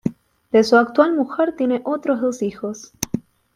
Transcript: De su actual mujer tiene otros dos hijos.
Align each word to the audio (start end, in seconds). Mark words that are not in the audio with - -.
De 0.51 0.63
su 0.63 0.77
actual 0.77 1.15
mujer 1.15 1.55
tiene 1.55 1.83
otros 1.85 2.21
dos 2.21 2.41
hijos. 2.41 2.91